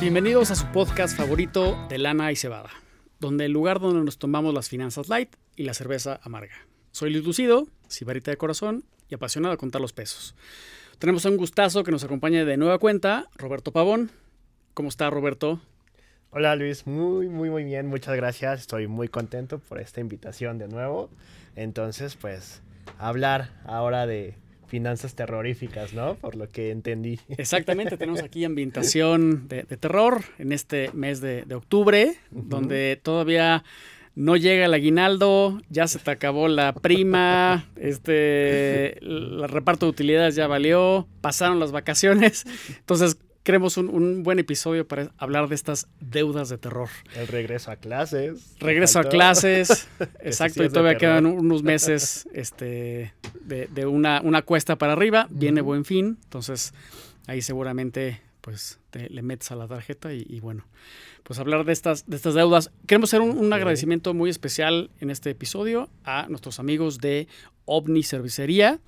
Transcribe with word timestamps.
Bienvenidos 0.00 0.50
a 0.50 0.54
su 0.54 0.66
podcast 0.66 1.16
favorito 1.16 1.86
de 1.88 1.96
lana 1.98 2.30
y 2.30 2.36
cebada, 2.36 2.70
donde 3.20 3.46
el 3.46 3.52
lugar 3.52 3.80
donde 3.80 4.04
nos 4.04 4.18
tomamos 4.18 4.52
las 4.52 4.68
finanzas 4.68 5.08
light 5.08 5.34
y 5.56 5.64
la 5.64 5.72
cerveza 5.72 6.20
amarga. 6.22 6.54
Soy 6.92 7.10
Luis 7.10 7.24
Lucido, 7.24 7.66
sibarita 7.88 8.30
de 8.30 8.36
corazón 8.36 8.84
y 9.08 9.14
apasionado 9.14 9.52
de 9.52 9.58
contar 9.58 9.80
los 9.80 9.94
pesos. 9.94 10.34
Tenemos 10.98 11.24
un 11.24 11.38
gustazo 11.38 11.84
que 11.84 11.90
nos 11.90 12.04
acompañe 12.04 12.44
de 12.44 12.56
nueva 12.58 12.78
cuenta, 12.78 13.28
Roberto 13.36 13.72
Pavón. 13.72 14.10
¿Cómo 14.74 14.90
está 14.90 15.08
Roberto? 15.08 15.60
Hola 16.30 16.54
Luis, 16.54 16.86
muy, 16.86 17.28
muy, 17.28 17.48
muy 17.48 17.64
bien, 17.64 17.86
muchas 17.86 18.14
gracias. 18.14 18.60
Estoy 18.60 18.88
muy 18.88 19.08
contento 19.08 19.58
por 19.58 19.80
esta 19.80 20.00
invitación 20.00 20.58
de 20.58 20.68
nuevo. 20.68 21.08
Entonces, 21.56 22.16
pues, 22.16 22.60
hablar 22.98 23.62
ahora 23.64 24.06
de 24.06 24.36
finanzas 24.74 25.14
terroríficas, 25.14 25.94
¿no? 25.94 26.16
Por 26.16 26.34
lo 26.34 26.48
que 26.48 26.72
entendí. 26.72 27.20
Exactamente, 27.38 27.96
tenemos 27.96 28.24
aquí 28.24 28.44
ambientación 28.44 29.46
de, 29.46 29.62
terror 29.62 30.24
en 30.36 30.50
este 30.50 30.90
mes 30.92 31.20
de, 31.20 31.44
octubre, 31.54 32.16
donde 32.32 32.98
todavía 33.00 33.62
no 34.16 34.36
llega 34.36 34.64
el 34.64 34.74
aguinaldo, 34.74 35.62
ya 35.70 35.86
se 35.86 36.00
te 36.00 36.10
acabó 36.10 36.48
la 36.48 36.72
prima, 36.72 37.68
este, 37.76 38.98
el 38.98 39.48
reparto 39.48 39.86
de 39.86 39.90
utilidades 39.90 40.34
ya 40.34 40.48
valió, 40.48 41.06
pasaron 41.20 41.60
las 41.60 41.70
vacaciones. 41.70 42.44
Entonces, 42.68 43.16
creemos 43.44 43.76
un, 43.76 44.22
buen 44.24 44.38
episodio 44.40 44.88
para 44.88 45.12
hablar 45.18 45.48
de 45.48 45.54
estas 45.54 45.86
deudas 46.00 46.48
de 46.48 46.58
terror. 46.58 46.88
El 47.14 47.28
regreso 47.28 47.70
a 47.70 47.76
clases. 47.76 48.56
Regreso 48.58 48.98
a 48.98 49.04
clases, 49.04 49.86
exacto, 50.20 50.64
y 50.64 50.68
todavía 50.68 50.98
quedan 50.98 51.26
unos 51.26 51.62
meses 51.62 52.26
este, 52.32 53.14
de, 53.42 53.86
una, 53.86 54.20
una, 54.22 54.42
cuesta 54.42 54.76
para 54.76 54.94
arriba, 54.94 55.28
viene 55.30 55.60
buen 55.60 55.84
fin, 55.84 56.18
entonces 56.24 56.72
ahí 57.26 57.42
seguramente 57.42 58.22
pues 58.40 58.78
te, 58.90 59.08
le 59.08 59.22
metes 59.22 59.50
a 59.52 59.56
la 59.56 59.68
tarjeta 59.68 60.12
y, 60.12 60.40
bueno, 60.40 60.66
pues 61.22 61.38
hablar 61.38 61.64
de 61.64 61.72
estas, 61.72 62.06
de 62.06 62.16
estas 62.16 62.34
deudas. 62.34 62.70
Queremos 62.86 63.08
hacer 63.08 63.22
un, 63.22 63.52
agradecimiento 63.52 64.12
muy 64.12 64.28
especial 64.28 64.90
en 65.00 65.10
este 65.10 65.30
episodio 65.30 65.88
a 66.04 66.26
nuestros 66.28 66.60
amigos 66.60 66.98
de 66.98 67.26
OVNI 67.64 68.02
Cervecería. 68.02 68.80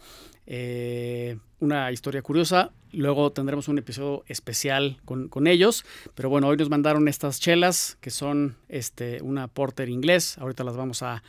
Eh, 0.47 1.36
una 1.58 1.91
historia 1.91 2.22
curiosa. 2.22 2.72
Luego 2.92 3.33
tendremos 3.33 3.69
un 3.69 3.78
episodio 3.78 4.25
especial 4.27 4.98
con, 5.05 5.47
ellos. 5.47 5.84
Pero 6.14 6.30
bueno, 6.30 6.48
hoy 6.48 6.56
nos 6.56 6.70
mandaron 6.70 7.08
estas 7.08 7.41
chelas 7.41 7.98
que 8.00 8.11
son 8.11 8.56
este, 8.69 9.20
una 9.22 9.48
porter 9.48 9.88
inglés. 9.88 10.38
Ahorita 10.38 10.64
las 10.64 10.77
vamos 10.77 11.03
a, 11.03 11.22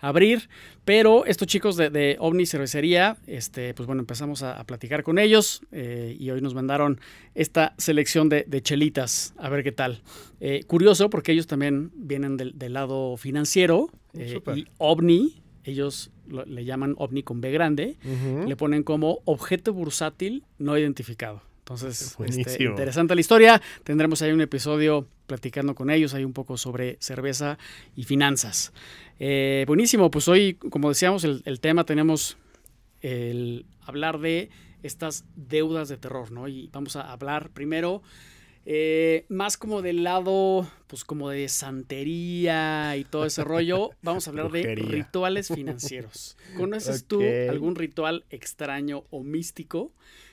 abrir. 0.00 0.48
Pero 0.84 1.24
estos 1.26 1.46
chicos 1.46 1.76
de, 1.76 1.88
de, 1.88 2.16
OVNI 2.18 2.44
Cervecería, 2.44 3.16
este, 3.26 3.72
pues 3.72 3.86
bueno, 3.86 4.00
empezamos 4.00 4.42
a, 4.42 4.62
platicar 4.64 5.04
con 5.04 5.18
ellos. 5.18 5.62
Eh, 5.70 6.16
y 6.18 6.30
hoy 6.30 6.40
nos 6.40 6.54
mandaron 6.54 7.00
esta 7.34 7.74
selección 7.78 8.28
de, 8.28 8.62
chelitas. 8.62 9.34
A 9.38 9.48
ver 9.48 9.62
qué 9.62 9.72
tal. 9.72 10.02
Eh, 10.40 10.64
curioso 10.66 11.08
porque 11.08 11.32
ellos 11.32 11.46
también 11.46 11.92
vienen 11.94 12.36
del, 12.36 12.72
lado 12.72 13.16
financiero. 13.16 13.90
Eh, 14.14 14.40
y 14.56 14.66
OVNI 14.78 15.42
ellos 15.64 16.10
le 16.32 16.64
llaman 16.64 16.94
ovni 16.98 17.22
con 17.22 17.40
B 17.40 17.50
grande, 17.50 17.96
le 18.46 18.56
ponen 18.56 18.82
como 18.82 19.20
objeto 19.24 19.72
bursátil 19.72 20.44
no 20.58 20.76
identificado. 20.76 21.42
Entonces, 21.60 22.16
este, 22.26 22.64
interesante 22.64 23.14
la 23.14 23.20
historia. 23.20 23.62
Tendremos 23.84 24.20
ahí 24.22 24.32
un 24.32 24.40
episodio 24.40 25.06
platicando 25.26 25.74
con 25.74 25.90
ellos, 25.90 26.12
hay 26.14 26.24
un 26.24 26.32
poco 26.32 26.56
sobre 26.56 26.96
cerveza 27.00 27.58
y 27.96 28.04
finanzas. 28.04 28.72
Eh, 29.18 29.64
buenísimo, 29.66 30.10
pues 30.10 30.26
hoy, 30.28 30.54
como 30.54 30.88
decíamos, 30.88 31.24
el, 31.24 31.42
el, 31.44 31.60
tema 31.60 31.84
tenemos 31.84 32.36
el 33.00 33.64
hablar 33.80 34.18
de 34.18 34.50
estas 34.82 35.24
deudas 35.36 35.88
de 35.88 35.96
terror, 35.96 36.32
¿no? 36.32 36.48
Y 36.48 36.68
vamos 36.72 36.96
a 36.96 37.12
hablar 37.12 37.50
primero 37.50 38.02
eh, 38.64 39.24
más 39.28 39.56
como 39.56 39.82
del 39.82 40.04
lado, 40.04 40.66
pues 40.86 41.04
como 41.04 41.30
de 41.30 41.48
santería 41.48 42.96
y 42.96 43.04
todo 43.04 43.26
ese 43.26 43.44
rollo, 43.44 43.90
vamos 44.02 44.26
a 44.26 44.30
hablar 44.30 44.50
de 44.50 44.74
rituales 44.74 45.48
financieros. 45.48 46.36
¿Conoces 46.56 47.06
tú 47.06 47.22
algún 47.48 47.74
ritual 47.74 48.24
extraño 48.30 49.04
o 49.10 49.22
místico 49.22 49.92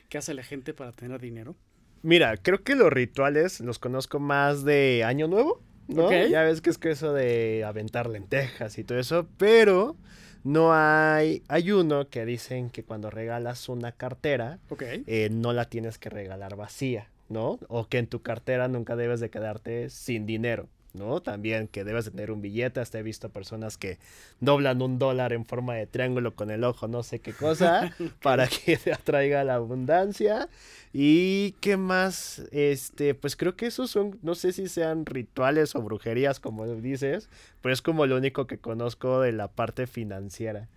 que 0.09 0.17
hace 0.17 0.33
la 0.33 0.43
gente 0.43 0.73
para 0.73 0.91
tener 0.91 1.19
dinero? 1.19 1.55
Mira, 2.01 2.37
creo 2.37 2.63
que 2.63 2.75
los 2.75 2.91
rituales 2.91 3.59
los 3.59 3.79
conozco 3.79 4.19
más 4.19 4.63
de 4.63 5.03
Año 5.03 5.27
Nuevo, 5.27 5.61
¿no? 5.87 6.11
Ya 6.11 6.43
ves 6.43 6.61
que 6.61 6.69
es 6.69 6.77
que 6.77 6.91
eso 6.91 7.13
de 7.13 7.63
aventar 7.65 8.09
lentejas 8.09 8.77
y 8.77 8.83
todo 8.83 8.99
eso, 8.99 9.27
pero 9.37 9.97
no 10.43 10.73
hay, 10.73 11.43
hay 11.47 11.71
uno 11.71 12.09
que 12.09 12.25
dicen 12.25 12.69
que 12.69 12.83
cuando 12.83 13.09
regalas 13.09 13.69
una 13.69 13.91
cartera, 13.91 14.59
eh, 14.79 15.29
no 15.31 15.51
la 15.51 15.65
tienes 15.65 15.97
que 15.97 16.09
regalar 16.09 16.55
vacía. 16.55 17.09
¿No? 17.29 17.59
O 17.67 17.87
que 17.87 17.99
en 17.99 18.07
tu 18.07 18.21
cartera 18.21 18.67
nunca 18.67 18.95
debes 18.95 19.19
de 19.19 19.29
quedarte 19.29 19.89
sin 19.89 20.25
dinero, 20.25 20.67
¿no? 20.93 21.21
También 21.21 21.67
que 21.67 21.83
debes 21.83 22.05
de 22.05 22.11
tener 22.11 22.31
un 22.31 22.41
billete. 22.41 22.79
Hasta 22.79 22.99
he 22.99 23.03
visto 23.03 23.29
personas 23.29 23.77
que 23.77 23.99
doblan 24.39 24.81
un 24.81 24.99
dólar 24.99 25.31
en 25.33 25.45
forma 25.45 25.75
de 25.75 25.87
triángulo 25.87 26.35
con 26.35 26.49
el 26.49 26.63
ojo, 26.63 26.87
no 26.87 27.03
sé 27.03 27.19
qué 27.19 27.33
cosa, 27.33 27.95
para 28.21 28.47
que 28.47 28.77
te 28.77 28.91
atraiga 28.91 29.43
la 29.43 29.55
abundancia. 29.55 30.49
Y 30.91 31.51
qué 31.61 31.77
más, 31.77 32.39
este, 32.51 33.13
pues 33.13 33.35
creo 33.35 33.55
que 33.55 33.67
esos 33.67 33.91
son, 33.91 34.17
no 34.23 34.33
sé 34.33 34.51
si 34.51 34.67
sean 34.67 35.05
rituales 35.05 35.75
o 35.75 35.81
brujerías, 35.81 36.39
como 36.39 36.65
dices, 36.67 37.29
pero 37.61 37.73
es 37.73 37.81
como 37.83 38.07
lo 38.07 38.17
único 38.17 38.47
que 38.47 38.57
conozco 38.57 39.21
de 39.21 39.31
la 39.31 39.47
parte 39.47 39.85
financiera. 39.85 40.67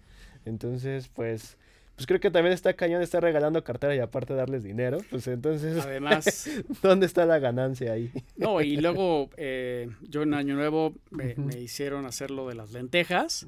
Entonces, 0.44 1.08
pues 1.08 1.56
pues 2.02 2.08
creo 2.08 2.18
que 2.18 2.32
también 2.32 2.52
está 2.52 2.74
cañón 2.74 3.00
estar 3.00 3.22
regalando 3.22 3.62
cartera 3.62 3.94
y 3.94 4.00
aparte 4.00 4.34
darles 4.34 4.64
dinero. 4.64 4.98
Pues 5.08 5.28
entonces, 5.28 5.78
además, 5.78 6.50
¿dónde 6.82 7.06
está 7.06 7.24
la 7.26 7.38
ganancia 7.38 7.92
ahí? 7.92 8.10
No, 8.36 8.60
y 8.60 8.76
luego 8.76 9.30
eh, 9.36 9.88
yo 10.00 10.22
en 10.22 10.34
Año 10.34 10.56
Nuevo 10.56 10.94
me, 11.10 11.36
hicieron 11.60 12.04
hacer 12.04 12.32
lo 12.32 12.48
de 12.48 12.56
las 12.56 12.72
lentejas, 12.72 13.46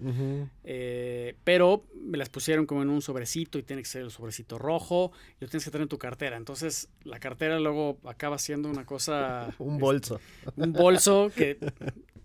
eh, 0.63 1.35
pero 1.43 1.83
me 2.01 2.17
las 2.17 2.29
pusieron 2.29 2.65
como 2.65 2.83
en 2.83 2.91
un 2.91 3.03
sobrecito 3.03 3.59
y 3.59 3.65
tiene 3.65 3.83
que 3.83 3.89
ser 3.89 4.03
el 4.03 4.13
sobrecito 4.13 4.57
rojo 4.57 5.11
y 5.41 5.45
lo 5.45 5.49
tienes 5.49 5.65
que 5.65 5.73
tener 5.73 5.83
en 5.83 5.89
tu 5.89 5.99
cartera. 5.99 6.37
Entonces 6.37 6.89
la 7.03 7.19
cartera 7.19 7.59
luego 7.59 7.99
acaba 8.05 8.39
siendo 8.39 8.69
una 8.69 8.87
cosa... 8.87 9.53
un 9.59 9.79
bolso. 9.79 10.21
un 10.55 10.73
bolso 10.73 11.33
que 11.35 11.59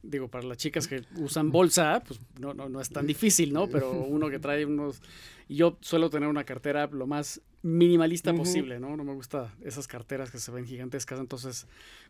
digo, 0.09 0.27
para 0.27 0.47
las 0.47 0.57
chicas 0.57 0.87
que 0.87 1.03
usan 1.17 1.51
bolsa, 1.51 2.01
pues 2.05 2.19
no, 2.39 2.53
no, 2.53 2.67
no 2.67 2.81
es 2.81 2.89
tan 2.89 3.05
difícil, 3.05 3.53
¿no? 3.53 3.67
Pero 3.67 3.91
uno 4.09 4.29
que 4.29 4.39
trae 4.39 4.65
unos 4.65 5.01
yo 5.49 5.77
suelo 5.81 6.09
tener 6.09 6.29
una 6.29 6.43
cartera 6.43 6.87
lo 6.87 7.07
más 7.07 7.41
minimalista 7.63 8.33
posible, 8.33 8.79
¿no? 8.79 8.95
No 8.95 9.03
me 9.03 9.13
gusta 9.13 9.53
esas 9.63 9.87
carteras 9.87 10.29
que 10.29 10.37
se 10.37 10.51
ven 10.51 10.65
gigantescas, 10.65 11.19
entonces, 11.19 11.65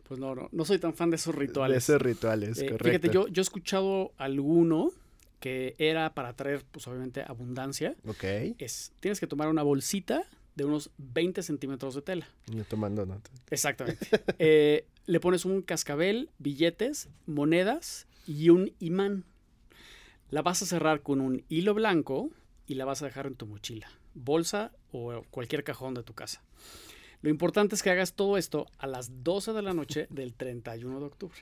pues 0.08 0.20
no, 0.20 0.36
no, 0.36 0.50
no 0.52 0.66
soy 0.66 0.78
tan 0.78 0.94
fan 0.94 1.10
de 1.10 1.16
esos 1.16 1.34
rituales. 1.34 1.88
De 1.88 1.94
esos 1.94 2.02
rituales, 2.02 2.60
eh, 2.60 2.66
correcto. 2.66 2.86
Fíjate, 2.86 3.10
yo, 3.10 3.28
yo 3.30 3.42
he 3.42 3.44
escuchado 3.44 4.12
alguno 4.18 4.92
que 5.40 5.76
era 5.78 6.14
para 6.14 6.34
traer, 6.34 6.66
pues 6.70 6.86
obviamente, 6.88 7.24
abundancia. 7.26 7.96
Ok. 8.06 8.24
Es, 8.58 8.92
tienes 9.00 9.20
que 9.22 9.28
tomar 9.28 9.48
una 9.48 9.64
bolsita 9.64 10.24
de 10.56 10.66
unos 10.66 10.92
20 10.98 11.42
centímetros 11.42 11.96
de 11.96 12.02
tela. 12.02 12.28
Yo 12.48 12.66
tomando 12.66 13.06
nota. 13.06 13.30
Exactamente. 13.50 14.06
Eh, 14.38 14.86
le 15.09 15.20
pones 15.20 15.44
un 15.44 15.64
cascabel, 15.64 16.30
billetes, 16.38 17.09
monedas 17.25 18.06
y 18.28 18.52
un 18.52 18.75
imán. 18.78 19.25
La 20.30 20.44
vas 20.44 20.62
a 20.62 20.68
cerrar 20.68 21.02
con 21.02 21.20
un 21.20 21.44
hilo 21.50 21.74
blanco 21.74 22.30
y 22.68 22.75
la 22.75 22.86
vas 22.86 23.02
a 23.02 23.06
dejar 23.06 23.25
en 23.25 23.34
tu 23.34 23.48
mochila, 23.48 23.90
bolsa 24.14 24.72
o 24.92 25.24
cualquier 25.31 25.64
cajón 25.64 25.96
de 25.96 26.03
tu 26.03 26.14
casa. 26.14 26.44
Lo 27.24 27.31
importante 27.31 27.74
es 27.74 27.81
que 27.81 27.90
hagas 27.90 28.14
todo 28.14 28.38
esto 28.38 28.68
a 28.78 28.86
las 28.86 29.24
12 29.24 29.53
de 29.53 29.64
la 29.64 29.74
noche 29.74 30.06
del 30.12 30.36
31 30.36 31.00
de 31.00 31.06
octubre. 31.08 31.40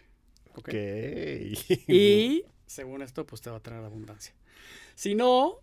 Ok. 0.55 0.73
Y 1.89 2.45
según 2.67 3.01
esto, 3.01 3.25
pues 3.25 3.41
te 3.41 3.49
va 3.49 3.57
a 3.57 3.61
traer 3.61 3.83
abundancia. 3.83 4.33
Si 4.95 5.13
no, 5.13 5.59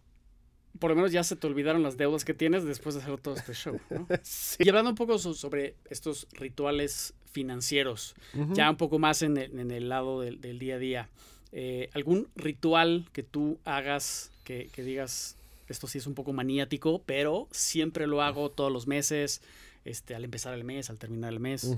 por 0.78 0.90
lo 0.90 0.96
menos 0.96 1.10
ya 1.10 1.24
se 1.24 1.36
te 1.36 1.46
olvidaron 1.46 1.82
las 1.82 1.96
deudas 1.96 2.26
que 2.26 2.34
tienes 2.34 2.64
después 2.64 2.96
de 2.96 3.00
hacer 3.00 3.18
todo 3.18 3.34
este 3.34 3.54
show. 3.54 3.80
Y 4.58 4.68
hablando 4.68 4.90
un 4.90 4.96
poco 4.96 5.18
sobre 5.18 5.76
estos 5.88 6.28
rituales 6.32 7.14
financieros, 7.34 8.14
ya 8.52 8.70
un 8.70 8.76
poco 8.76 8.98
más 8.98 9.20
en 9.20 9.36
el, 9.36 9.88
lado 9.88 10.20
del, 10.20 10.58
día 10.58 10.76
a 10.76 10.78
día, 10.78 11.08
eh, 11.52 11.90
¿algún 11.92 12.28
ritual 12.36 13.06
que 13.12 13.22
tú 13.22 13.58
hagas 13.64 14.30
que, 14.44 14.70
que 14.72 14.82
digas, 14.82 15.36
esto 15.68 15.86
sí 15.86 15.98
es 15.98 16.06
un 16.06 16.14
poco 16.14 16.32
maniático, 16.32 17.02
pero 17.04 17.48
siempre 17.50 18.06
lo 18.06 18.22
hago 18.22 18.50
todos 18.50 18.72
los 18.72 18.86
meses, 18.86 19.42
este, 19.84 20.14
al 20.14 20.24
empezar 20.24 20.54
el 20.54 20.64
mes, 20.64 20.90
al 20.90 20.98
terminar 20.98 21.32
el 21.32 21.40
mes. 21.40 21.76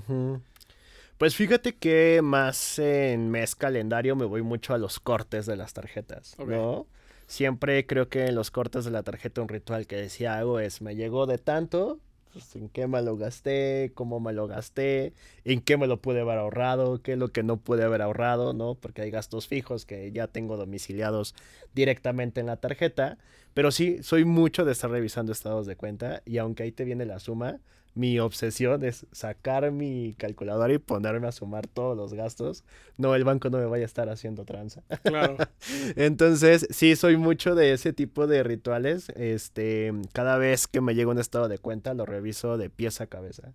Pues 1.17 1.35
fíjate 1.35 1.73
que 1.73 2.21
más 2.21 2.77
en 2.77 3.31
mes 3.31 3.55
calendario 3.55 4.15
me 4.15 4.25
voy 4.25 4.43
mucho 4.43 4.73
a 4.73 4.77
los 4.77 4.99
cortes 4.99 5.47
de 5.47 5.55
las 5.55 5.73
tarjetas, 5.73 6.37
¿no? 6.39 6.85
Siempre 7.25 7.85
creo 7.85 8.07
que 8.07 8.27
en 8.27 8.35
los 8.35 8.51
cortes 8.51 8.85
de 8.85 8.91
la 8.91 9.03
tarjeta 9.03 9.41
un 9.41 9.49
ritual 9.49 9.87
que 9.87 9.97
decía 9.97 10.37
hago 10.37 10.59
es 10.59 10.81
me 10.81 10.95
llegó 10.95 11.25
de 11.25 11.37
tanto, 11.37 11.99
pues, 12.37 12.55
en 12.55 12.69
qué 12.69 12.85
me 12.87 13.01
lo 13.01 13.17
gasté, 13.17 13.91
cómo 13.95 14.19
me 14.19 14.31
lo 14.31 14.47
gasté, 14.47 15.13
en 15.43 15.59
qué 15.61 15.75
me 15.75 15.87
lo 15.87 16.01
pude 16.01 16.21
haber 16.21 16.37
ahorrado, 16.37 17.01
qué 17.01 17.13
es 17.13 17.17
lo 17.17 17.29
que 17.29 17.41
no 17.41 17.57
pude 17.57 17.83
haber 17.83 18.03
ahorrado, 18.03 18.53
¿no? 18.53 18.75
Porque 18.75 19.01
hay 19.01 19.09
gastos 19.09 19.47
fijos 19.47 19.85
que 19.85 20.11
ya 20.11 20.27
tengo 20.27 20.55
domiciliados 20.55 21.33
directamente 21.73 22.39
en 22.39 22.45
la 22.45 22.57
tarjeta. 22.57 23.17
Pero 23.55 23.71
sí, 23.71 24.03
soy 24.03 24.23
mucho 24.23 24.65
de 24.65 24.71
estar 24.71 24.91
revisando 24.91 25.31
estados 25.31 25.65
de 25.65 25.75
cuenta 25.75 26.21
y 26.25 26.37
aunque 26.37 26.63
ahí 26.63 26.71
te 26.71 26.85
viene 26.85 27.05
la 27.05 27.19
suma, 27.19 27.59
mi 27.97 28.19
obsesión 28.19 28.83
es 28.83 29.07
sacar 29.11 29.71
mi 29.71 30.13
calculadora 30.17 30.71
y 30.71 30.77
ponerme 30.77 31.27
a 31.27 31.31
sumar 31.31 31.65
todos 31.65 31.97
los 31.97 32.13
gastos. 32.13 32.63
No, 32.95 33.15
el 33.15 33.23
banco 33.23 33.49
no 33.49 33.57
me 33.57 33.65
vaya 33.65 33.85
a 33.85 33.87
estar 33.87 34.07
haciendo 34.09 34.45
tranza. 34.45 34.83
Claro. 35.03 35.35
Entonces, 35.95 36.67
sí, 36.69 36.95
soy 36.95 37.17
mucho 37.17 37.55
de 37.55 37.73
ese 37.73 37.93
tipo 37.93 38.27
de 38.27 38.43
rituales. 38.43 39.09
Este, 39.15 39.91
cada 40.13 40.37
vez 40.37 40.67
que 40.67 40.79
me 40.79 40.93
llega 40.93 41.09
un 41.09 41.17
estado 41.17 41.47
de 41.47 41.57
cuenta, 41.57 41.95
lo 41.95 42.05
reviso 42.05 42.57
de 42.57 42.69
pies 42.69 43.01
a 43.01 43.07
cabeza. 43.07 43.53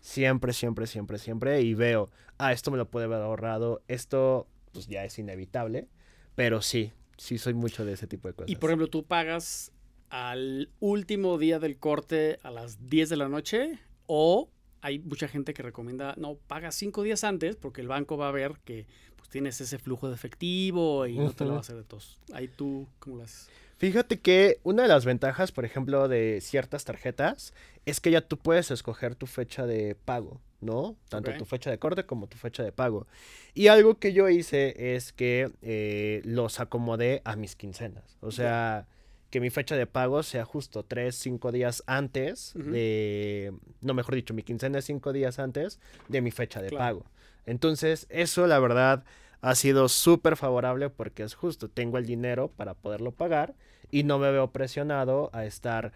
Siempre, 0.00 0.52
siempre, 0.52 0.88
siempre, 0.88 1.18
siempre. 1.18 1.62
Y 1.62 1.74
veo, 1.74 2.10
ah, 2.36 2.52
esto 2.52 2.72
me 2.72 2.76
lo 2.76 2.90
puede 2.90 3.06
haber 3.06 3.22
ahorrado. 3.22 3.80
Esto, 3.86 4.48
pues 4.72 4.88
ya 4.88 5.04
es 5.04 5.18
inevitable. 5.20 5.86
Pero 6.34 6.62
sí, 6.62 6.92
sí 7.16 7.38
soy 7.38 7.54
mucho 7.54 7.84
de 7.84 7.92
ese 7.92 8.08
tipo 8.08 8.26
de 8.26 8.34
cosas. 8.34 8.50
Y 8.50 8.56
por 8.56 8.70
ejemplo, 8.70 8.88
tú 8.88 9.04
pagas 9.04 9.70
al 10.14 10.68
último 10.78 11.38
día 11.38 11.58
del 11.58 11.76
corte 11.76 12.38
a 12.44 12.52
las 12.52 12.86
10 12.86 13.08
de 13.08 13.16
la 13.16 13.28
noche 13.28 13.80
o 14.06 14.48
hay 14.80 15.00
mucha 15.00 15.26
gente 15.26 15.54
que 15.54 15.62
recomienda, 15.64 16.14
no, 16.16 16.36
paga 16.46 16.70
cinco 16.70 17.02
días 17.02 17.24
antes 17.24 17.56
porque 17.56 17.80
el 17.80 17.88
banco 17.88 18.16
va 18.16 18.28
a 18.28 18.30
ver 18.30 18.60
que 18.64 18.86
pues, 19.16 19.28
tienes 19.28 19.60
ese 19.60 19.76
flujo 19.78 20.06
de 20.06 20.14
efectivo 20.14 21.08
y 21.08 21.18
no 21.18 21.32
te 21.32 21.44
lo 21.44 21.50
va 21.50 21.56
a 21.56 21.60
hacer 21.60 21.74
de 21.74 21.82
todos. 21.82 22.20
Ahí 22.32 22.46
tú, 22.46 22.86
¿cómo 23.00 23.16
lo 23.16 23.24
haces? 23.24 23.50
Fíjate 23.78 24.20
que 24.20 24.60
una 24.62 24.82
de 24.82 24.88
las 24.88 25.04
ventajas, 25.04 25.50
por 25.50 25.64
ejemplo, 25.64 26.06
de 26.06 26.38
ciertas 26.40 26.84
tarjetas 26.84 27.52
es 27.84 27.98
que 27.98 28.12
ya 28.12 28.20
tú 28.20 28.38
puedes 28.38 28.70
escoger 28.70 29.16
tu 29.16 29.26
fecha 29.26 29.66
de 29.66 29.96
pago, 29.96 30.40
¿no? 30.60 30.96
Tanto 31.08 31.36
tu 31.36 31.44
fecha 31.44 31.72
de 31.72 31.80
corte 31.80 32.06
como 32.06 32.28
tu 32.28 32.36
fecha 32.36 32.62
de 32.62 32.70
pago. 32.70 33.08
Y 33.52 33.66
algo 33.66 33.98
que 33.98 34.12
yo 34.12 34.28
hice 34.28 34.94
es 34.94 35.12
que 35.12 35.50
eh, 35.60 36.22
los 36.24 36.60
acomodé 36.60 37.20
a 37.24 37.34
mis 37.34 37.56
quincenas. 37.56 38.16
O 38.20 38.30
sea, 38.30 38.86
que 39.34 39.40
mi 39.40 39.50
fecha 39.50 39.74
de 39.74 39.88
pago 39.88 40.22
sea 40.22 40.44
justo 40.44 40.84
3, 40.84 41.12
5 41.12 41.50
días 41.50 41.82
antes 41.88 42.52
de, 42.54 43.52
no 43.80 43.92
mejor 43.92 44.14
dicho, 44.14 44.32
mi 44.32 44.44
quincena 44.44 44.78
es 44.78 44.84
5 44.84 45.12
días 45.12 45.40
antes 45.40 45.80
de 46.06 46.20
mi 46.20 46.30
fecha 46.30 46.62
de 46.62 46.70
pago. 46.70 47.04
Entonces, 47.44 48.06
eso 48.10 48.46
la 48.46 48.60
verdad 48.60 49.02
ha 49.40 49.56
sido 49.56 49.88
súper 49.88 50.36
favorable 50.36 50.88
porque 50.88 51.24
es 51.24 51.34
justo, 51.34 51.68
tengo 51.68 51.98
el 51.98 52.06
dinero 52.06 52.46
para 52.46 52.74
poderlo 52.74 53.10
pagar 53.10 53.56
y 53.90 54.04
no 54.04 54.20
me 54.20 54.30
veo 54.30 54.52
presionado 54.52 55.30
a 55.32 55.44
estar 55.46 55.92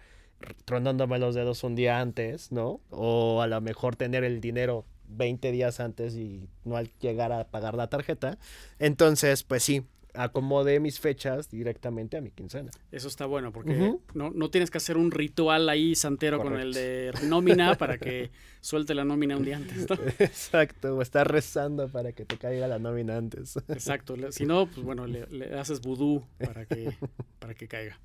tronándome 0.65 1.17
los 1.17 1.33
dedos 1.33 1.63
un 1.63 1.75
día 1.75 2.01
antes, 2.01 2.51
¿no? 2.51 2.81
O 2.89 3.41
a 3.41 3.47
lo 3.47 3.61
mejor 3.61 3.95
tener 3.95 4.25
el 4.25 4.41
dinero 4.41 4.83
20 5.07 5.53
días 5.53 5.79
antes 5.79 6.13
y 6.15 6.49
no 6.65 6.75
al 6.75 6.91
llegar 6.99 7.31
a 7.31 7.47
pagar 7.47 7.75
la 7.75 7.87
tarjeta. 7.87 8.37
Entonces, 8.79 9.43
pues 9.43 9.63
sí, 9.63 9.85
acomodé 10.19 10.81
mis 10.81 10.99
fechas 10.99 11.49
directamente 11.49 12.17
a 12.17 12.21
mi 12.21 12.29
quincena. 12.29 12.71
Eso 12.91 13.07
está 13.07 13.25
bueno 13.25 13.53
porque 13.53 13.97
no, 14.13 14.31
no, 14.31 14.49
tienes 14.49 14.69
que 14.69 14.77
hacer 14.77 14.97
un 14.97 15.11
ritual 15.11 15.69
ahí 15.69 15.95
santero 15.95 16.41
con 16.41 16.59
el 16.59 16.73
de 16.73 17.13
nómina 17.23 17.75
para 17.75 17.97
que 17.97 18.29
suelte 18.59 18.93
la 18.93 19.05
nómina 19.05 19.37
un 19.37 19.45
día 19.45 19.55
antes. 19.55 19.87
Exacto, 20.19 20.97
o 20.97 21.01
estar 21.01 21.31
rezando 21.31 21.87
para 21.87 22.11
que 22.11 22.25
te 22.25 22.37
caiga 22.37 22.67
la 22.67 22.79
nómina 22.79 23.15
antes. 23.15 23.55
Exacto, 23.69 24.15
si 24.31 24.45
no, 24.45 24.67
pues 24.67 24.85
bueno, 24.85 25.07
le, 25.07 25.57
haces 25.57 25.79
vudú 25.79 26.25
para 26.37 26.65
que, 26.65 26.91
para 27.39 27.53
que 27.53 27.69
caiga. 27.69 27.97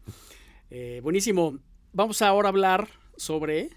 Eh, 0.70 1.00
buenísimo, 1.02 1.58
vamos 1.92 2.22
ahora 2.22 2.48
a 2.48 2.50
hablar 2.50 2.88
sobre 3.16 3.70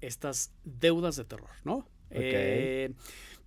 estas 0.00 0.50
deudas 0.64 1.16
de 1.16 1.24
terror, 1.24 1.50
¿no? 1.64 1.86
Eh, 2.08 2.90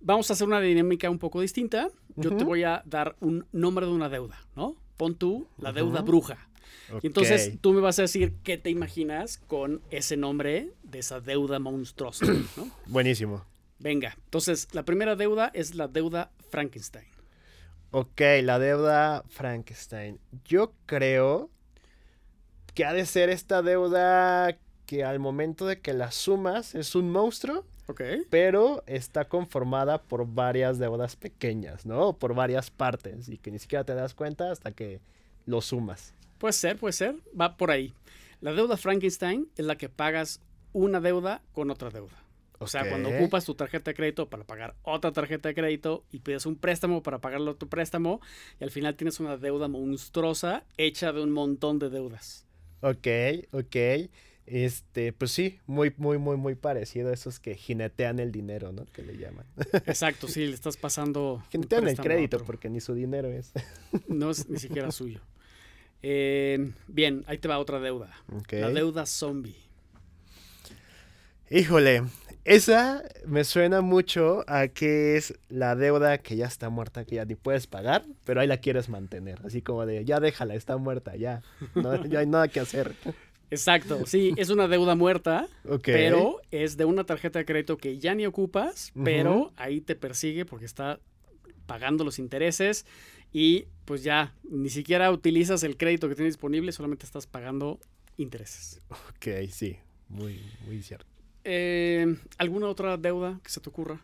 vamos 0.06 0.30
a 0.30 0.34
hacer 0.34 0.46
una 0.46 0.60
dinámica 0.60 1.10
un 1.10 1.18
poco 1.18 1.40
distinta. 1.40 1.88
Yo 2.14 2.34
te 2.36 2.44
voy 2.44 2.62
a 2.62 2.82
dar 2.86 3.16
un 3.20 3.44
nombre 3.52 3.84
de 3.86 3.92
una 3.92 4.08
deuda, 4.08 4.40
¿no? 4.54 4.76
Pon 4.96 5.16
tú 5.16 5.46
la 5.58 5.72
deuda 5.72 6.00
bruja. 6.00 6.48
Y 7.02 7.08
entonces 7.08 7.58
tú 7.60 7.72
me 7.72 7.80
vas 7.80 7.98
a 7.98 8.02
decir 8.02 8.34
qué 8.44 8.56
te 8.56 8.70
imaginas 8.70 9.38
con 9.48 9.82
ese 9.90 10.16
nombre 10.16 10.70
de 10.84 11.00
esa 11.00 11.20
deuda 11.20 11.58
monstruosa, 11.58 12.24
¿no? 12.56 12.70
Buenísimo. 12.86 13.44
Venga, 13.80 14.16
entonces 14.24 14.68
la 14.72 14.84
primera 14.84 15.16
deuda 15.16 15.50
es 15.52 15.74
la 15.74 15.88
deuda 15.88 16.30
Frankenstein. 16.50 17.08
Ok, 17.90 18.20
la 18.42 18.58
deuda 18.58 19.24
Frankenstein. 19.28 20.20
Yo 20.44 20.72
creo 20.86 21.50
que 22.74 22.84
ha 22.84 22.92
de 22.92 23.04
ser 23.06 23.28
esta 23.28 23.62
deuda 23.62 24.56
que 24.86 25.04
al 25.04 25.18
momento 25.18 25.66
de 25.66 25.80
que 25.80 25.92
la 25.92 26.10
sumas 26.10 26.74
es 26.74 26.94
un 26.94 27.10
monstruo 27.10 27.64
pero 28.30 28.82
está 28.86 29.26
conformada 29.26 30.02
por 30.02 30.26
varias 30.26 30.78
deudas 30.78 31.16
pequeñas, 31.16 31.86
¿no? 31.86 32.14
Por 32.14 32.34
varias 32.34 32.70
partes 32.70 33.28
y 33.28 33.38
que 33.38 33.50
ni 33.50 33.58
siquiera 33.58 33.84
te 33.84 33.94
das 33.94 34.14
cuenta 34.14 34.50
hasta 34.50 34.72
que 34.72 35.00
lo 35.44 35.60
sumas. 35.60 36.12
Puede 36.38 36.52
ser, 36.52 36.76
puede 36.76 36.92
ser. 36.92 37.16
Va 37.38 37.56
por 37.56 37.70
ahí. 37.70 37.94
La 38.40 38.52
deuda 38.52 38.76
Frankenstein 38.76 39.48
es 39.56 39.64
la 39.64 39.76
que 39.76 39.88
pagas 39.88 40.40
una 40.72 41.00
deuda 41.00 41.42
con 41.52 41.70
otra 41.70 41.90
deuda. 41.90 42.22
O 42.58 42.66
sea, 42.66 42.88
cuando 42.88 43.10
ocupas 43.10 43.44
tu 43.44 43.54
tarjeta 43.54 43.90
de 43.90 43.94
crédito 43.94 44.30
para 44.30 44.44
pagar 44.44 44.74
otra 44.82 45.12
tarjeta 45.12 45.50
de 45.50 45.54
crédito 45.54 46.04
y 46.10 46.20
pides 46.20 46.46
un 46.46 46.56
préstamo 46.56 47.02
para 47.02 47.18
pagarlo 47.18 47.54
tu 47.54 47.68
préstamo 47.68 48.20
y 48.58 48.64
al 48.64 48.70
final 48.70 48.96
tienes 48.96 49.20
una 49.20 49.36
deuda 49.36 49.68
monstruosa 49.68 50.64
hecha 50.78 51.12
de 51.12 51.22
un 51.22 51.32
montón 51.32 51.78
de 51.78 51.90
deudas. 51.90 52.46
Ok, 52.80 53.06
ok. 53.52 53.76
Este, 54.46 55.12
pues 55.12 55.32
sí, 55.32 55.58
muy, 55.66 55.92
muy, 55.96 56.18
muy, 56.18 56.36
muy 56.36 56.54
parecido 56.54 57.10
a 57.10 57.12
esos 57.12 57.40
que 57.40 57.56
jinetean 57.56 58.20
el 58.20 58.30
dinero, 58.30 58.72
¿no? 58.72 58.86
Que 58.86 59.02
le 59.02 59.16
llaman. 59.16 59.44
Exacto, 59.86 60.28
sí, 60.28 60.46
le 60.46 60.54
estás 60.54 60.76
pasando. 60.76 61.42
Jinetean 61.50 61.88
el 61.88 61.96
crédito 61.96 62.42
porque 62.44 62.70
ni 62.70 62.80
su 62.80 62.94
dinero 62.94 63.28
es. 63.28 63.52
No 64.08 64.30
es 64.30 64.48
ni 64.48 64.58
siquiera 64.58 64.92
suyo. 64.92 65.20
Eh, 66.02 66.72
bien, 66.86 67.24
ahí 67.26 67.38
te 67.38 67.48
va 67.48 67.58
otra 67.58 67.80
deuda. 67.80 68.10
La 68.50 68.70
deuda 68.70 69.06
zombie. 69.06 69.56
Híjole, 71.50 72.02
esa 72.44 73.02
me 73.24 73.42
suena 73.42 73.80
mucho 73.80 74.44
a 74.46 74.68
que 74.68 75.16
es 75.16 75.34
la 75.48 75.74
deuda 75.74 76.18
que 76.18 76.36
ya 76.36 76.46
está 76.46 76.70
muerta, 76.70 77.04
que 77.04 77.16
ya 77.16 77.24
ni 77.24 77.34
puedes 77.34 77.66
pagar, 77.66 78.04
pero 78.24 78.40
ahí 78.40 78.46
la 78.46 78.58
quieres 78.58 78.88
mantener. 78.88 79.40
Así 79.44 79.62
como 79.62 79.84
de, 79.84 80.04
ya 80.04 80.20
déjala, 80.20 80.54
está 80.54 80.76
muerta, 80.76 81.16
ya. 81.16 81.42
No, 81.74 82.04
ya 82.06 82.20
hay 82.20 82.26
nada 82.26 82.46
que 82.46 82.60
hacer. 82.60 82.94
Exacto, 83.50 84.06
sí, 84.06 84.34
es 84.36 84.50
una 84.50 84.66
deuda 84.68 84.94
muerta, 84.94 85.48
pero 85.84 86.40
es 86.50 86.76
de 86.76 86.84
una 86.84 87.04
tarjeta 87.04 87.38
de 87.38 87.44
crédito 87.44 87.76
que 87.78 87.98
ya 87.98 88.14
ni 88.14 88.26
ocupas, 88.26 88.92
pero 89.04 89.52
ahí 89.56 89.80
te 89.80 89.94
persigue 89.94 90.44
porque 90.44 90.64
está 90.64 90.98
pagando 91.66 92.04
los 92.04 92.18
intereses 92.18 92.86
y 93.32 93.66
pues 93.84 94.02
ya 94.02 94.34
ni 94.48 94.68
siquiera 94.68 95.10
utilizas 95.10 95.62
el 95.62 95.76
crédito 95.76 96.08
que 96.08 96.14
tienes 96.14 96.34
disponible, 96.34 96.72
solamente 96.72 97.06
estás 97.06 97.26
pagando 97.26 97.78
intereses. 98.16 98.80
Ok, 98.90 99.48
sí, 99.50 99.76
muy, 100.08 100.40
muy 100.66 100.82
cierto. 100.82 101.06
Eh, 101.44 102.16
¿Alguna 102.38 102.66
otra 102.68 102.96
deuda 102.96 103.40
que 103.42 103.50
se 103.50 103.60
te 103.60 103.68
ocurra? 103.68 104.00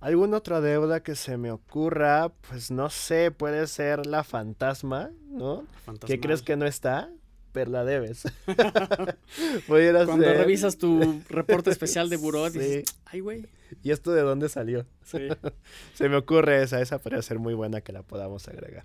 ¿Alguna 0.00 0.36
otra 0.36 0.60
deuda 0.60 1.02
que 1.02 1.16
se 1.16 1.36
me 1.36 1.50
ocurra? 1.50 2.28
Pues 2.48 2.70
no 2.70 2.88
sé, 2.90 3.30
puede 3.30 3.66
ser 3.66 4.06
la 4.06 4.22
fantasma, 4.22 5.10
¿no? 5.28 5.66
¿Qué 6.06 6.20
crees 6.20 6.42
que 6.42 6.56
no 6.56 6.66
está? 6.66 7.10
La 7.54 7.84
debes. 7.84 8.22
Cuando 9.66 10.32
revisas 10.34 10.78
tu 10.78 11.22
reporte 11.28 11.70
especial 11.70 12.08
de 12.08 12.16
buró, 12.16 12.48
dices, 12.50 12.84
ay, 13.06 13.20
güey. 13.20 13.46
¿Y 13.82 13.90
esto 13.90 14.12
de 14.12 14.22
dónde 14.22 14.48
salió? 14.48 14.86
Se 15.02 16.08
me 16.08 16.16
ocurre 16.16 16.62
esa, 16.62 16.80
esa 16.80 16.98
podría 16.98 17.22
ser 17.22 17.38
muy 17.38 17.54
buena 17.54 17.80
que 17.80 17.92
la 17.92 18.02
podamos 18.02 18.48
agregar. 18.48 18.84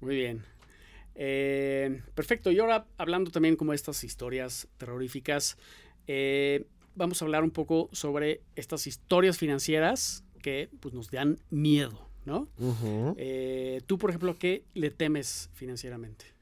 Muy 0.00 0.16
bien. 0.16 0.42
Eh, 1.14 2.00
perfecto. 2.14 2.50
Y 2.50 2.58
ahora 2.58 2.86
hablando 2.96 3.30
también 3.30 3.56
como 3.56 3.72
estas 3.72 4.02
historias 4.04 4.68
terroríficas, 4.78 5.56
eh, 6.06 6.64
vamos 6.94 7.20
a 7.20 7.24
hablar 7.24 7.44
un 7.44 7.50
poco 7.50 7.88
sobre 7.92 8.42
estas 8.56 8.86
historias 8.86 9.38
financieras 9.38 10.24
que 10.42 10.68
pues, 10.80 10.94
nos 10.94 11.10
dan 11.10 11.38
miedo, 11.50 12.08
¿no? 12.24 12.48
Eh, 13.16 13.80
tú, 13.86 13.98
por 13.98 14.10
ejemplo, 14.10 14.36
¿qué 14.38 14.64
le 14.74 14.90
temes 14.90 15.50
financieramente? 15.54 16.33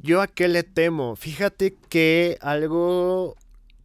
Yo 0.00 0.20
a 0.20 0.26
qué 0.26 0.48
le 0.48 0.62
temo. 0.62 1.16
Fíjate 1.16 1.74
que 1.88 2.38
algo 2.40 3.36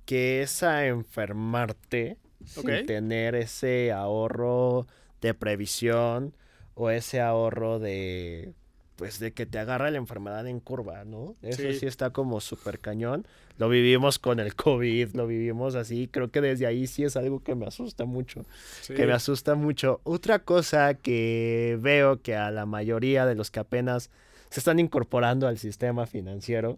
que 0.05 0.41
es 0.41 0.63
a 0.63 0.85
enfermarte 0.85 2.17
sin 2.45 2.85
tener 2.85 3.35
ese 3.35 3.91
ahorro 3.91 4.85
de 5.21 5.33
previsión 5.33 6.33
o 6.75 6.89
ese 6.89 7.21
ahorro 7.21 7.79
de 7.79 8.53
pues 8.95 9.19
de 9.19 9.33
que 9.33 9.45
te 9.45 9.57
agarra 9.57 9.89
la 9.89 9.97
enfermedad 9.97 10.47
en 10.47 10.59
curva, 10.59 11.03
¿no? 11.03 11.35
Eso 11.41 11.63
sí, 11.73 11.85
está 11.85 12.11
como 12.11 12.39
súper 12.41 12.79
cañón. 12.79 13.25
Lo 13.57 13.67
vivimos 13.67 14.19
con 14.19 14.39
el 14.39 14.55
COVID, 14.55 15.15
lo 15.15 15.25
vivimos 15.25 15.75
así. 15.75 16.07
Creo 16.11 16.29
que 16.29 16.41
desde 16.41 16.67
ahí 16.67 16.87
sí 16.87 17.03
es 17.03 17.17
algo 17.17 17.43
que 17.43 17.55
me 17.55 17.65
asusta 17.65 18.05
mucho. 18.05 18.45
Que 18.87 19.05
me 19.05 19.13
asusta 19.13 19.55
mucho. 19.55 19.99
Otra 20.03 20.39
cosa 20.39 20.93
que 20.93 21.77
veo 21.81 22.21
que 22.21 22.35
a 22.35 22.51
la 22.51 22.65
mayoría 22.65 23.25
de 23.25 23.35
los 23.35 23.49
que 23.49 23.59
apenas 23.59 24.11
se 24.53 24.59
están 24.59 24.77
incorporando 24.77 25.47
al 25.47 25.57
sistema 25.57 26.05
financiero 26.05 26.77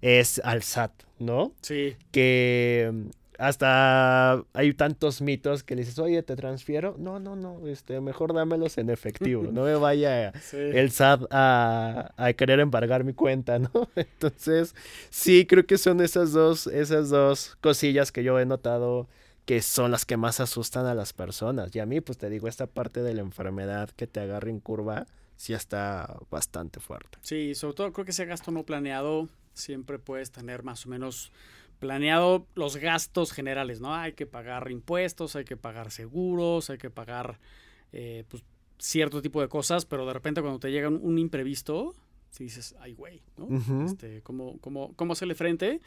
es 0.00 0.40
al 0.44 0.62
SAT, 0.62 0.92
¿no? 1.18 1.52
Sí. 1.62 1.96
Que 2.12 2.92
hasta 3.38 4.44
hay 4.52 4.72
tantos 4.74 5.20
mitos 5.20 5.64
que 5.64 5.74
le 5.74 5.80
dices, 5.80 5.98
oye, 5.98 6.22
te 6.22 6.36
transfiero. 6.36 6.94
No, 6.96 7.18
no, 7.18 7.34
no, 7.34 7.66
este, 7.66 8.00
mejor 8.00 8.34
dámelos 8.34 8.78
en 8.78 8.88
efectivo. 8.88 9.42
No 9.50 9.64
me 9.64 9.74
vaya 9.74 10.32
el 10.52 10.92
SAT 10.92 11.22
a, 11.32 12.12
a, 12.16 12.32
querer 12.34 12.60
embargar 12.60 13.02
mi 13.02 13.14
cuenta, 13.14 13.58
¿no? 13.58 13.70
Entonces, 13.96 14.76
sí, 15.10 15.44
creo 15.44 15.66
que 15.66 15.76
son 15.76 16.00
esas 16.00 16.30
dos, 16.30 16.68
esas 16.68 17.10
dos 17.10 17.56
cosillas 17.60 18.12
que 18.12 18.22
yo 18.22 18.38
he 18.38 18.46
notado 18.46 19.08
que 19.44 19.60
son 19.60 19.90
las 19.90 20.04
que 20.04 20.16
más 20.16 20.38
asustan 20.38 20.86
a 20.86 20.94
las 20.94 21.12
personas. 21.12 21.74
Y 21.74 21.80
a 21.80 21.86
mí, 21.86 22.00
pues 22.00 22.16
te 22.16 22.30
digo, 22.30 22.46
esta 22.46 22.68
parte 22.68 23.02
de 23.02 23.14
la 23.14 23.22
enfermedad 23.22 23.90
que 23.90 24.06
te 24.06 24.20
agarra 24.20 24.50
en 24.50 24.60
curva, 24.60 25.06
sí 25.38 25.54
está 25.54 26.18
bastante 26.30 26.80
fuerte. 26.80 27.16
Sí, 27.22 27.54
sobre 27.54 27.74
todo 27.74 27.92
creo 27.92 28.04
que 28.04 28.10
ese 28.10 28.26
gasto 28.26 28.50
no 28.50 28.64
planeado, 28.64 29.28
siempre 29.54 29.98
puedes 29.98 30.30
tener 30.30 30.64
más 30.64 30.84
o 30.84 30.90
menos 30.90 31.32
planeado 31.78 32.44
los 32.56 32.76
gastos 32.76 33.32
generales, 33.32 33.80
¿no? 33.80 33.94
Hay 33.94 34.12
que 34.12 34.26
pagar 34.26 34.70
impuestos, 34.70 35.36
hay 35.36 35.44
que 35.44 35.56
pagar 35.56 35.92
seguros, 35.92 36.70
hay 36.70 36.78
que 36.78 36.90
pagar 36.90 37.38
eh, 37.92 38.24
pues, 38.28 38.42
cierto 38.78 39.22
tipo 39.22 39.40
de 39.40 39.48
cosas, 39.48 39.86
pero 39.86 40.04
de 40.06 40.12
repente 40.12 40.40
cuando 40.40 40.58
te 40.58 40.72
llega 40.72 40.88
un, 40.88 41.18
imprevisto, 41.18 41.94
si 42.30 42.44
dices, 42.44 42.74
ay, 42.80 42.92
güey, 42.92 43.22
¿no? 43.36 43.48
este, 43.84 44.22
¿cómo, 44.22 44.58
cómo, 44.60 44.92
cómo 44.94 45.12
hacerle 45.12 45.34
frente? 45.34 45.80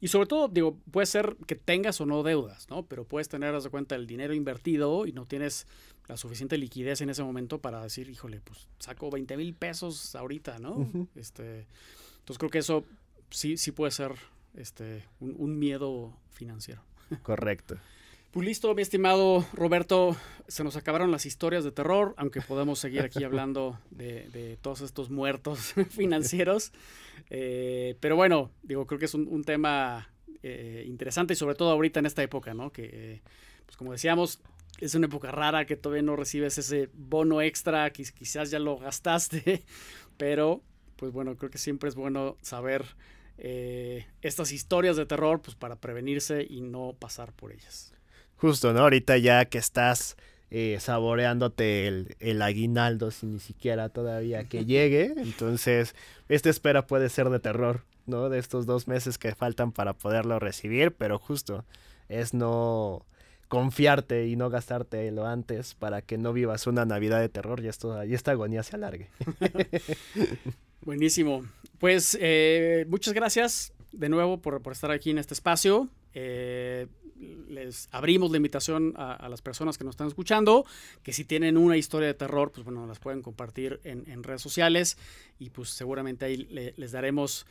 Y 0.00 0.08
sobre 0.08 0.26
todo, 0.26 0.48
digo, 0.48 0.76
puede 0.90 1.06
ser 1.06 1.36
que 1.46 1.54
tengas 1.54 2.00
o 2.00 2.06
no 2.06 2.22
deudas, 2.22 2.68
¿no? 2.70 2.84
Pero 2.86 3.04
puedes 3.04 3.28
tener, 3.28 3.54
haz 3.54 3.64
de 3.64 3.70
cuenta, 3.70 3.94
el 3.94 4.06
dinero 4.06 4.34
invertido 4.34 5.06
y 5.06 5.12
no 5.12 5.26
tienes 5.26 5.66
la 6.08 6.16
suficiente 6.16 6.58
liquidez 6.58 7.00
en 7.00 7.10
ese 7.10 7.22
momento 7.22 7.60
para 7.60 7.82
decir, 7.82 8.08
híjole, 8.08 8.40
pues 8.40 8.66
saco 8.78 9.10
20 9.10 9.36
mil 9.36 9.54
pesos 9.54 10.14
ahorita, 10.14 10.58
¿no? 10.58 10.88
este, 11.14 11.66
entonces 12.18 12.38
creo 12.38 12.50
que 12.50 12.58
eso 12.58 12.84
sí, 13.30 13.56
sí 13.56 13.72
puede 13.72 13.90
ser 13.90 14.12
este, 14.54 15.04
un, 15.20 15.58
miedo 15.58 16.12
financiero. 16.30 16.82
Correcto. 17.22 17.76
Pues 18.32 18.46
listo, 18.46 18.74
mi 18.74 18.80
estimado 18.80 19.44
Roberto, 19.52 20.16
se 20.48 20.64
nos 20.64 20.76
acabaron 20.76 21.10
las 21.10 21.26
historias 21.26 21.64
de 21.64 21.70
terror, 21.70 22.14
aunque 22.16 22.40
podemos 22.40 22.78
seguir 22.78 23.02
aquí 23.02 23.22
hablando 23.24 23.78
de, 23.90 24.56
todos 24.62 24.80
estos 24.80 25.10
muertos 25.10 25.74
financieros. 25.90 26.72
Eh, 27.28 27.94
pero 28.00 28.16
bueno, 28.16 28.50
digo, 28.62 28.86
creo 28.86 28.98
que 28.98 29.04
es 29.04 29.12
un, 29.12 29.44
tema 29.44 30.08
eh, 30.42 30.82
interesante 30.86 31.34
y 31.34 31.36
sobre 31.36 31.56
todo 31.56 31.72
ahorita 31.72 32.00
en 32.00 32.06
esta 32.06 32.22
época, 32.22 32.54
¿no? 32.54 32.72
Que, 32.72 33.20
pues 33.66 33.76
como 33.76 33.92
decíamos, 33.92 34.40
es 34.78 34.94
una 34.94 35.08
época 35.08 35.30
rara 35.30 35.66
que 35.66 35.76
todavía 35.76 36.02
no 36.02 36.16
recibes 36.16 36.56
ese 36.56 36.88
bono 36.94 37.42
extra, 37.42 37.92
que 37.92 38.02
quizás 38.02 38.50
ya 38.50 38.58
lo 38.58 38.78
gastaste, 38.78 39.62
pero 40.16 40.62
pues 40.96 41.12
bueno, 41.12 41.36
creo 41.36 41.50
que 41.50 41.58
siempre 41.58 41.90
es 41.90 41.96
bueno 41.96 42.38
saber 42.40 42.96
eh, 43.36 44.06
estas 44.22 44.52
historias 44.52 44.96
de 44.96 45.04
terror 45.04 45.42
pues 45.42 45.54
para 45.54 45.76
prevenirse 45.76 46.46
y 46.48 46.62
no 46.62 46.96
pasar 46.98 47.34
por 47.34 47.52
ellas. 47.52 47.92
Justo, 48.42 48.72
¿no? 48.72 48.80
Ahorita 48.80 49.18
ya 49.18 49.44
que 49.44 49.58
estás 49.58 50.16
eh, 50.50 50.78
saboreándote 50.80 51.86
el, 51.86 52.16
el, 52.18 52.42
aguinaldo 52.42 53.12
sin 53.12 53.34
ni 53.34 53.38
siquiera 53.38 53.88
todavía 53.88 54.48
que 54.48 54.64
llegue, 54.64 55.14
entonces 55.16 55.94
esta 56.28 56.50
espera 56.50 56.84
puede 56.88 57.08
ser 57.08 57.30
de 57.30 57.38
terror, 57.38 57.84
¿no? 58.06 58.30
De 58.30 58.40
estos 58.40 58.66
dos 58.66 58.88
meses 58.88 59.16
que 59.16 59.32
faltan 59.36 59.70
para 59.70 59.92
poderlo 59.92 60.40
recibir, 60.40 60.90
pero 60.90 61.20
justo 61.20 61.64
es 62.08 62.34
no 62.34 63.06
confiarte 63.46 64.26
y 64.26 64.34
no 64.34 64.50
gastarte 64.50 65.08
lo 65.12 65.24
antes 65.24 65.74
para 65.74 66.02
que 66.02 66.18
no 66.18 66.32
vivas 66.32 66.66
una 66.66 66.84
Navidad 66.84 67.20
de 67.20 67.28
terror 67.28 67.60
y, 67.62 67.68
esto, 67.68 68.02
y 68.02 68.12
esta 68.12 68.32
agonía 68.32 68.64
se 68.64 68.74
alargue. 68.74 69.06
Buenísimo. 70.84 71.44
Pues 71.78 72.18
eh, 72.20 72.86
muchas 72.88 73.14
gracias 73.14 73.72
de 73.92 74.08
nuevo 74.08 74.42
por, 74.42 74.60
estar 74.72 74.90
aquí 74.90 75.10
en 75.10 75.18
este 75.18 75.32
espacio. 75.32 75.88
Eh, 76.14 76.86
les 77.48 77.88
abrimos 77.92 78.30
la 78.30 78.36
invitación 78.36 78.94
a, 78.96 79.28
las 79.28 79.42
personas 79.42 79.78
que 79.78 79.84
nos 79.84 79.92
están 79.92 80.08
escuchando, 80.08 80.64
que 81.02 81.12
si 81.12 81.24
tienen 81.24 81.56
una 81.56 81.76
historia 81.76 82.08
de 82.08 82.14
terror, 82.14 82.50
pues 82.50 82.64
bueno, 82.64 82.86
las 82.86 82.98
pueden 82.98 83.22
compartir 83.22 83.80
en, 83.84 84.22
redes 84.22 84.42
sociales 84.42 84.98
y 85.38 85.50
pues 85.50 85.70
seguramente 85.70 86.24
ahí 86.24 86.36
les 86.36 86.92
daremos 86.92 87.46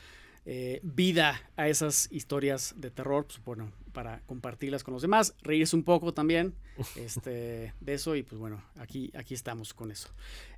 eh, 0.46 0.80
vida 0.82 1.40
a 1.56 1.68
esas 1.70 2.10
historias 2.12 2.74
de 2.76 2.90
terror, 2.90 3.26
pues 3.28 3.44
bueno, 3.46 3.72
para 3.94 4.22
compartirlas 4.22 4.84
con 4.84 4.94
los 4.94 5.04
demás, 5.04 5.36
reírse 5.44 5.76
un 5.76 5.84
poco 5.84 6.16
también 6.16 6.56
este, 6.96 7.74
de 7.80 7.94
eso 7.94 8.16
y 8.16 8.24
pues 8.24 8.40
bueno, 8.40 8.64
aquí, 8.78 9.12
aquí 9.16 9.36
estamos 9.36 9.76
con 9.76 9.92
eso. 9.92 10.10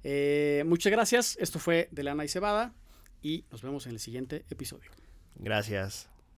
Eh, 0.03 0.63
muchas 0.65 0.91
gracias, 0.91 1.37
esto 1.39 1.59
fue 1.59 1.89
de 1.91 2.03
Lana 2.03 2.23
y 2.23 2.29
Cebada 2.29 2.73
y 3.21 3.43
nos 3.51 3.61
vemos 3.61 3.85
en 3.85 3.91
el 3.91 3.99
siguiente 3.99 4.45
episodio. 4.49 4.89
Gracias. 5.35 6.12